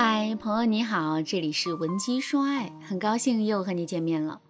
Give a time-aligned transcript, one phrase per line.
[0.00, 4.40] 嗨，朋友你好，这里是文姬说爱，很高兴又和你见面了。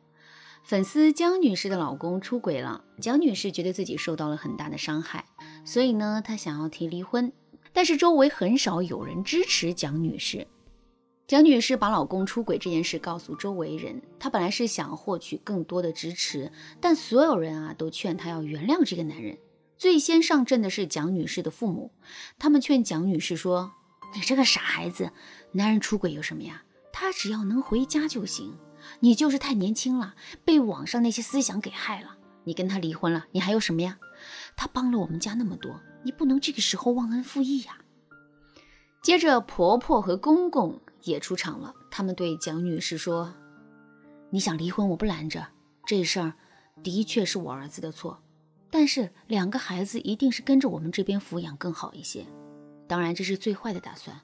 [0.63, 5.25] 粉丝江女士的老公出轨了，江女士觉得自己受到了很大的伤害，
[5.65, 7.33] 所以呢，她想要提离婚，
[7.73, 10.47] 但是周围很少有人支持江女士。
[11.27, 19.39] 蒋女士把老公出轨这件事告诉周围人，她本来是想获取更多的支持，但所有人啊都劝她要原谅这个男人。
[19.79, 21.93] 最先上阵的是蒋女士的父母，
[22.39, 23.73] 他们劝蒋女士说
[24.15, 25.13] ：“你这个傻孩子，
[25.53, 26.63] 男人出轨有什么呀？
[26.93, 28.59] 他只要能回家就行。
[29.01, 32.17] 你就是太年轻了，被网上那些思想给害了。
[32.45, 33.99] 你跟他离婚了，你还有什么呀？
[34.57, 37.79] 他帮了我们家那么多，你不能这个时候忘恩负义呀。”
[39.03, 40.81] 接着，婆婆和公公。
[41.05, 41.73] 也出场了。
[41.91, 43.33] 他们对蒋女士说
[44.31, 45.47] ：“你想离婚，我不拦着。
[45.87, 46.35] 这事儿
[46.83, 48.21] 的确是我儿子的错，
[48.69, 52.27] 但是两个孩子一定是跟着我们这边抚养更好一些。
[52.89, 54.19] 当然，这是最坏的打算。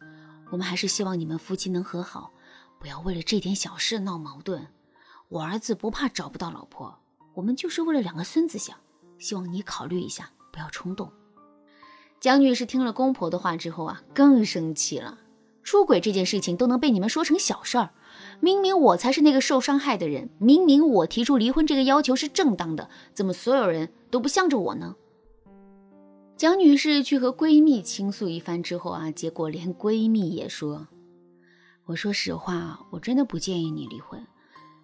[0.50, 2.32] 我们还是希望你们夫妻能和好，
[2.80, 4.66] 不要为了这点小事闹矛盾。
[5.28, 6.98] 我儿子不怕找不到老婆，
[7.34, 8.76] 我们就是为了两个孙子想。
[9.18, 11.12] 希望你考虑一下，不要冲动。”
[12.20, 15.18] 蒋女士听了公婆的话之后啊，更生气了。
[15.62, 17.90] 出轨这件事情都能被你们说成小事儿，
[18.40, 24.94] 明明我才是那个受伤害的人，明明我提出离婚这个要求是正当的，怎么所有人都不向着我呢？
[26.44, 30.88] 蒋女士去和闺蜜倾诉一番之后啊，结果连闺蜜也说
[31.88, 34.26] ：“我说实话，我真的不建议你离婚。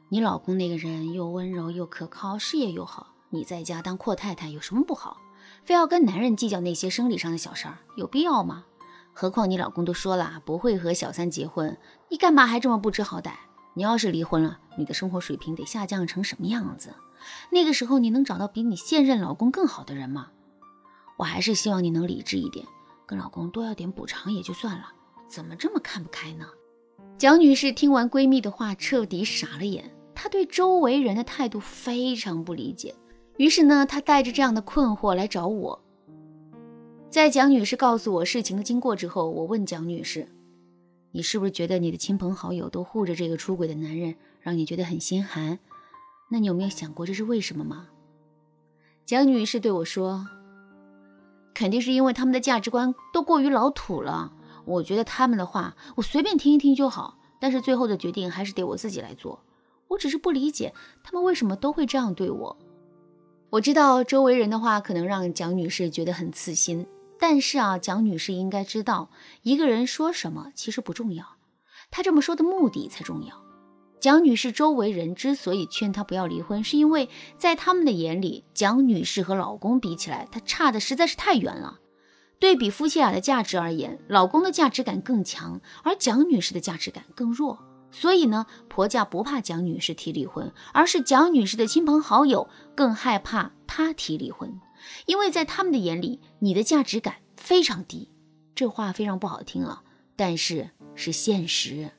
[0.09, 5.19] 你老公那个人又温柔又可靠，事业又好，你在家当阔太太有什么不好？
[5.63, 8.65] 非要跟男人计较那些生理上的小事儿，有必要吗？”
[9.13, 11.77] 何况你老公都说了不会和小三结婚，
[12.09, 13.33] 你干嘛还这么不知好歹？
[13.75, 16.95] 你要是离婚了，你的生活水平得下降成什么样子？
[17.53, 20.29] 那个时候你能找到比你现任老公更好的人吗？
[21.21, 22.67] 我还是希望你能理智一点，
[23.05, 24.87] 跟老公多要点补偿也就算了，
[25.29, 26.47] 怎么这么看不开呢？
[27.19, 32.95] 蒋女士听完闺蜜的话，彻底傻了眼，她对周围人的态度非常不理解，
[33.37, 35.79] 于是呢，她带着这样的困惑来找我。
[37.11, 40.27] 在蒋女士告诉我事情的经过之后，我问蒋女士
[41.13, 45.59] ：“你是不是觉得你的亲朋好友都护着这个出轨的男人，让你觉得很心寒？
[46.31, 47.89] 那你有没有想过这是为什么吗？”
[49.05, 50.27] 蒋女士对我说
[51.61, 54.33] ：“肯定是因为他们的价值观都过于老土了。
[54.65, 59.45] 我觉得他们的话我随便听一听就好，但是最后的决定还是得我自己来做。
[59.89, 60.73] 我只是不理解
[61.05, 62.57] 他们为什么都会这样对我。
[63.51, 66.87] 我知道周围人的话可能让蒋女士觉得很刺心。”
[67.21, 69.11] 但是啊，蒋女士应该知道，
[69.43, 71.37] 一个人说什么其实不重要，
[71.91, 73.50] 她这么说的目的才重要。
[74.01, 81.79] 蒋女士周围人之所以劝她不要离婚，是因为在他们的眼里，蒋女士和老公比起来，她差的实在是太远了。
[82.39, 87.59] 对比夫妻俩的价值而言，老公的价值感更强，而蒋女士的价值感更弱。
[87.93, 94.59] 所以呢，婆家不怕蒋女士提离婚，而是蒋女士的亲朋好友更害怕她提离婚。
[95.05, 98.09] 因为在他们的眼里，你的价值感非常低，
[98.55, 99.83] 这话非常不好听啊，
[100.17, 101.91] 但是是现实。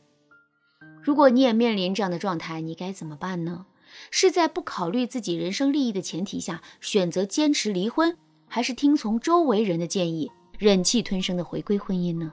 [1.02, 3.66] 如果你也面临这样的状态，你该怎么办呢？
[4.10, 8.18] 是在不考虑自己人生利益的前提下选择坚持离婚，
[8.48, 12.32] 还是听从周围人的建议，忍气吞声的回归婚姻呢？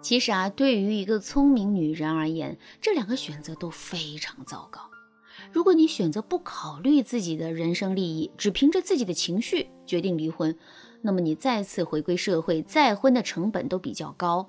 [0.00, 4.80] 其实啊，对于一个聪明女人而言，这两个选择都非常糟糕。
[5.52, 10.56] 如果你选择不考虑自己的人生利益，只凭着自己的情绪决定离婚，
[11.02, 14.48] 那么你再次回归社会，再婚的成本都比较高。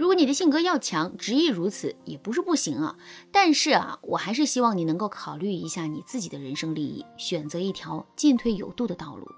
[0.00, 2.96] 如果你的性格要强，执意如此也不是不行啊。
[3.30, 9.30] 但是啊，我还是希望你能够考虑一下你自己的人生利益，选择一条进退有度的道路。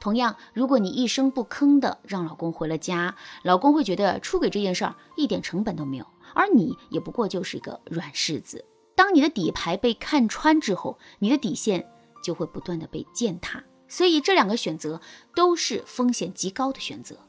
[0.00, 8.64] 同样，如果你一声不吭的让老公回了家，老公会觉得出轨这件事儿一点成本都没有，而你也不过就是一个软柿子。
[8.94, 11.86] 当你的底牌被看穿之后，你的底线
[12.24, 13.62] 就会不断的被践踏。
[13.86, 14.98] 所以这两个选择
[15.34, 17.25] 都是风险极高的选择。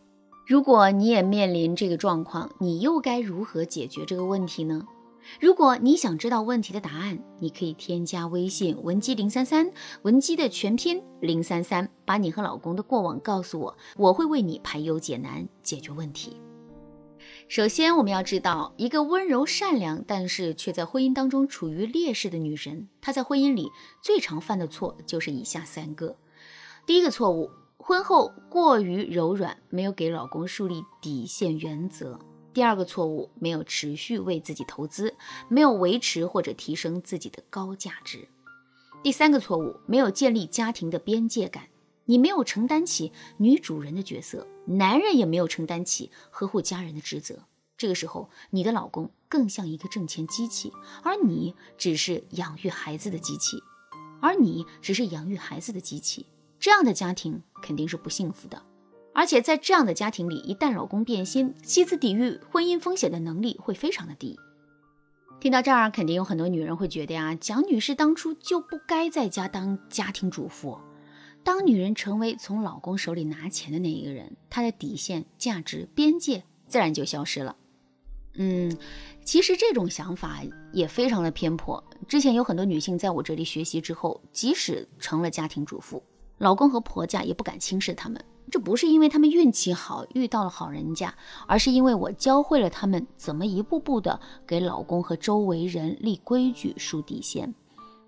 [0.47, 4.87] 如果你也面临这个状况，你又该如何解决这个问题呢？
[5.41, 9.69] 如果你想知道问题的答案，你可以添加微信文姬零三三，
[10.03, 16.37] 文姬的全拼零三三，把你和老公的过往告诉我，我会为你排忧解难，解决问题。
[17.49, 23.69] 首先，我们要知道，一个温柔善良，但是却在婚姻当中处于劣势的女人，她在婚姻里
[24.01, 26.15] 最常犯的错就是以下三个。
[26.85, 27.51] 第一个错误，
[27.87, 32.19] 婚后过于柔软，没有给老公树立底线原则；
[32.53, 35.15] 第二个错误，没有持续为自己投资，
[35.47, 38.27] 没有维持或者提升自己的高价值；
[39.01, 41.69] 第三个错误，没有建立家庭的边界感。
[42.03, 47.45] 你没有承担起女主人的角色，男人也没有承担起呵护家人的职责。
[47.77, 50.73] 这个时候，你的老公更像一个挣钱机器，
[51.03, 53.63] 而你只是养育孩子的机器，
[54.21, 56.25] 而你只是养育孩子的机器。
[56.59, 58.61] 这样的家庭肯定是不幸福的。
[59.13, 64.37] 而且在这样的家庭里，一旦老公变心，妻子抵御婚姻风险的能力会非常的低。
[65.39, 70.77] 听到这儿，肯定有很多女人会觉得呀，蒋女士当初就不该在家当家庭主妇。
[71.43, 77.55] 当女人成为从老公手里拿钱的那一个人，她的底线、价值、边界自然就消失了。
[78.35, 78.77] 嗯，
[79.23, 80.41] 其实这种想法
[80.73, 81.83] 也非常的偏颇。
[82.07, 86.03] 之前有很多女性在我这里学习之后，即使成了家庭主妇，
[86.37, 88.23] 老公和婆家也不敢轻视他们。
[88.49, 91.13] 这不是因为他们运气好遇到了好人家，
[91.47, 97.53] 而是因为我教会了他们怎么一步步的给老公和周围人立规矩、树底线。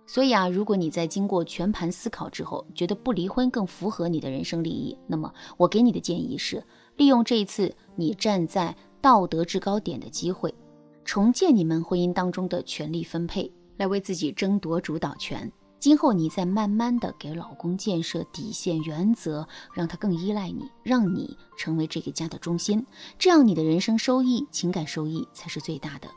[0.08, 6.64] 所以啊，如果你在经过全盘思考之后，觉得不离婚更符合你的人生利益，那么我给你的建议是，
[6.96, 10.56] 利用这一次你站在道德制高点的机会，
[11.04, 15.52] 重建你们婚姻当中的权力分配，来为自己争夺主导权。
[15.80, 22.86] 今后你再慢慢的给老公建设底线原则，让他更依赖你，让你成为这个家的中心，
[23.18, 26.10] 这样你的人生收益、情感收益才是最大的。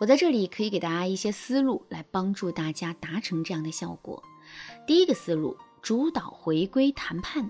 [0.00, 4.20] 我在这里可以给大家一些思路，来帮助大家达成这样的效果。
[4.84, 7.48] 第一个思路，主导回归谈判。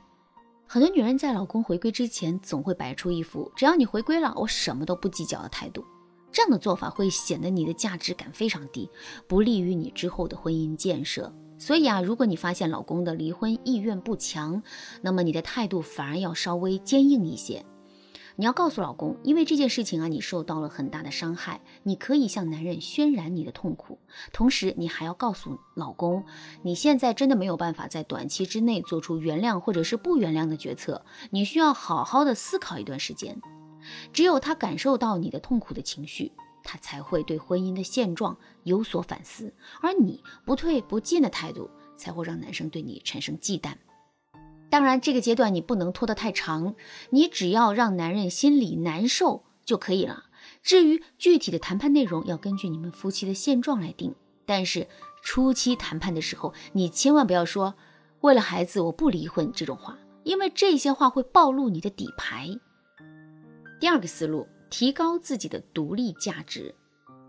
[0.66, 5.82] 很多女人在老公回归之前，总会摆出一副只要你回归了，我什么都不计较的态度。
[6.32, 8.88] 这样的做法会显得你的价值感非常低，
[9.26, 11.32] 不利于你之后的婚姻建设。
[11.58, 14.62] 所以啊，如果你发现老公的离婚意愿不强，
[15.02, 17.64] 那么你的态度反而要稍微坚硬一些。
[18.36, 23.98] 你要告诉老公，因为这件事情啊，你受到了很大的伤害，你可以向男人渲染你的痛苦。
[24.32, 26.24] 同时，你还要告诉老公，
[26.62, 33.38] 你现在真的没有办法在短期之内做出原谅或者是不原谅的决策，你需要好好的思考一段时间。
[34.12, 36.32] 只有他感受到你的痛苦的情绪，
[36.62, 43.74] 他才会对婚姻的现状有所反思，而你不退不进的态度，才会让男生对你产生忌惮。
[44.68, 46.76] 当然，这个阶段你不能拖得太长，
[47.10, 50.26] 你只要让男人心里难受就可以了。
[50.62, 54.14] 至于具体的谈判内容，要根据你们夫妻的现状来定。
[54.46, 54.86] 但是
[55.22, 57.74] 初期谈判的时候，你千万不要说
[58.22, 62.48] “为了孩子我不离婚”这种话，因为这些话会暴露你的底牌。
[63.80, 66.74] 第二个思路，提高自己的独立价值。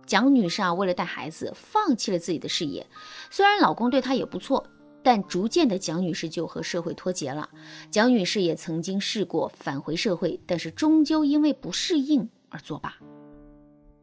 [0.06, 2.86] 蒋女士啊，为了带孩子，放弃了自己的事业。
[3.30, 4.68] 虽然老公对她也不错，
[5.01, 7.50] 但逐渐的，蒋女士就和社会脱节了。
[7.89, 12.97] 蒋女士也曾经试过返回社会，但是终究因为不适应而作罢。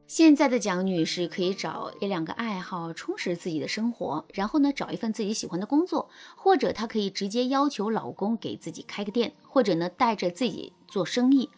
[0.07, 11.51] 现在的蒋女士可以找一两个爱好充实自己的生活，然后呢，找一份自己喜欢的工作，或者她可以直接要求老公给自己开个店，或者呢，带着自己做生意。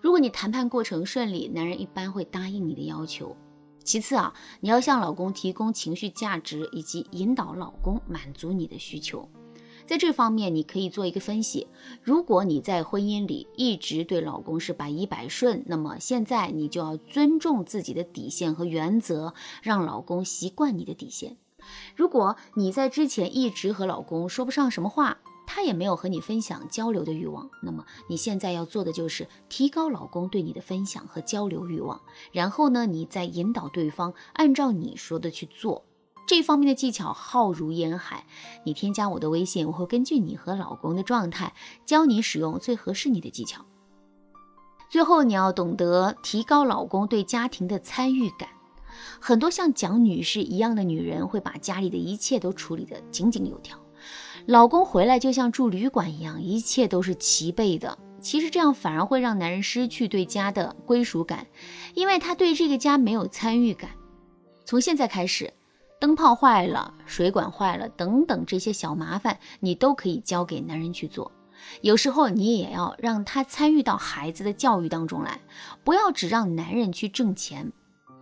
[0.00, 3.36] 如果你谈判过程顺利，男人一般会答应你的要求。
[3.84, 9.28] 其次啊，你要向老公提供情绪价值，以及引导老公满足你的需求。
[9.86, 11.66] 在这方面，你可以做一个分析。
[12.02, 21.36] 如果你在婚姻里一直对老公是百依百顺，那么现在你就要尊重自己的底线和原则，让老公习惯你的底线。
[21.96, 25.18] 如果你在之前一直和老公说不上什么话，
[25.52, 35.84] 他也没有和你分享交流的欲望，那么你现在要做的就是提高老公对你的分享和交流欲望，然后呢，你再引导对方按照你说的去做。
[36.24, 38.26] 这方面的技巧浩如烟海，
[38.64, 41.52] 你添加我的微信，我会根据你和老公的状态
[41.84, 43.66] 教你使用最合适你的技巧。
[44.88, 48.50] 最后，你要懂得提高老公对家庭的参与感。
[49.20, 53.76] 很多像蒋女士一样的女人会把家里的一切都处理得井井有条。
[54.50, 57.96] 老公回来就像住旅馆一样，一切都是齐备的。
[58.20, 61.46] 其实这样反而会让男人失去对家的归属感，
[61.94, 63.90] 因为他对这个家没有参与感。
[64.64, 65.52] 从现在开始，
[66.00, 71.30] 灯泡坏了、水管坏了等等这些小麻烦，你都可以交给男人去做。
[71.82, 75.40] 有时候你也要让他参与到孩子的教育当中来，
[75.84, 77.70] 不要只让男人去挣钱。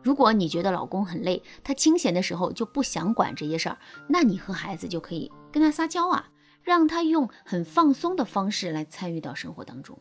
[0.03, 6.31] 如果你觉得老公很累，他清闲的时候就不想管这些事儿，那你和孩子就可以跟他撒娇啊，
[6.63, 9.99] 让他用很放松的方式来参与到生活当中。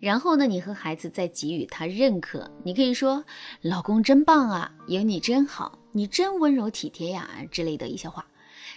[0.00, 3.24] 然后呢，你和孩子再给予他认可，你可以说
[3.62, 8.26] ：“老公真棒啊，有你真好，你真温柔体贴呀”之类的一些话，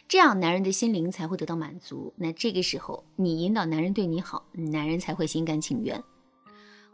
[0.08, 2.14] 这样男人的心灵才会得到满足。
[2.16, 6.02] 那这个时候，你引导男人对你好，男人才会心甘情愿。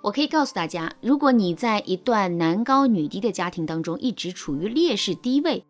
[0.01, 5.63] 我可以告诉大家，如果你在一段男高女低的家庭当中一直处于劣势低位，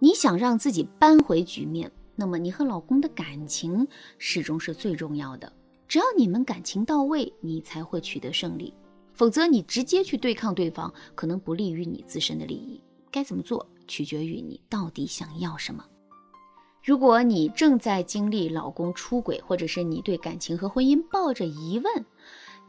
[0.00, 3.86] 你想让自己扳回局面，那么你和老公的感情
[4.18, 5.50] 始终是最重要的。
[5.86, 8.74] 只要你们感情到位，你才会取得胜利。
[9.14, 12.82] 否则你直接去对抗对方，可能不利于你自身的利益。
[13.10, 15.84] 该怎么做，取决于你到底想要什么。
[16.84, 22.04] 如果你正在经历老公出轨，或者是你对感情和婚姻抱着疑问，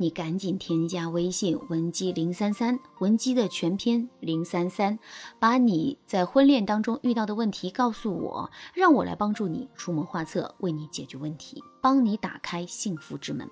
[0.01, 4.97] 你赶紧添加微信文姬零三三，文姬的全篇零三三，
[5.39, 13.45] 把你在婚恋当中遇到的问题告诉我，让我来帮助你出谋划策，为你解决问题，帮你打开幸福之门。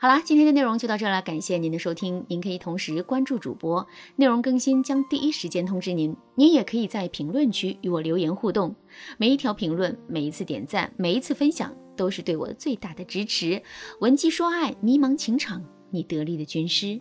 [0.00, 2.24] 好啦，今天的内容就到这了，感谢您的收听。
[2.28, 3.86] 您可以同时关注主播，
[4.16, 6.16] 内容更新将第一时间通知您。
[6.34, 8.74] 您也可以在评论区与我留言互动，
[9.18, 13.62] 每一条评论、每一次点赞、每一次分享，都是对我最大的支持。
[14.00, 15.62] 文姬说爱，迷茫情场，
[15.94, 17.00] 你得力的军师。